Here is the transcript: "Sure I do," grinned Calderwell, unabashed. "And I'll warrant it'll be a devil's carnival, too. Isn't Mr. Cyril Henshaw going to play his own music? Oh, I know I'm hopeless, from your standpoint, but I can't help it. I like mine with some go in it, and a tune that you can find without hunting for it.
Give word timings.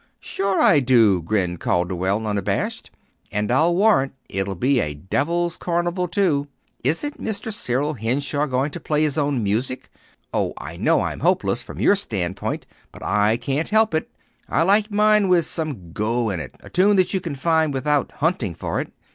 "Sure 0.19 0.59
I 0.59 0.79
do," 0.79 1.21
grinned 1.21 1.59
Calderwell, 1.59 2.25
unabashed. 2.25 2.89
"And 3.31 3.51
I'll 3.51 3.75
warrant 3.75 4.13
it'll 4.29 4.55
be 4.55 4.79
a 4.79 4.95
devil's 4.95 5.57
carnival, 5.57 6.07
too. 6.07 6.47
Isn't 6.83 7.21
Mr. 7.23 7.53
Cyril 7.53 7.93
Henshaw 7.93 8.47
going 8.47 8.71
to 8.71 8.79
play 8.79 9.03
his 9.03 9.19
own 9.19 9.43
music? 9.43 9.91
Oh, 10.33 10.53
I 10.57 10.75
know 10.75 11.01
I'm 11.03 11.19
hopeless, 11.19 11.61
from 11.61 11.79
your 11.79 11.95
standpoint, 11.95 12.65
but 12.91 13.03
I 13.03 13.37
can't 13.37 13.69
help 13.69 13.93
it. 13.93 14.09
I 14.49 14.63
like 14.63 14.89
mine 14.89 15.27
with 15.27 15.45
some 15.45 15.91
go 15.91 16.31
in 16.31 16.39
it, 16.39 16.55
and 16.57 16.65
a 16.65 16.69
tune 16.71 16.95
that 16.95 17.13
you 17.13 17.21
can 17.21 17.35
find 17.35 17.71
without 17.71 18.11
hunting 18.13 18.55
for 18.55 18.81
it. 18.81 18.91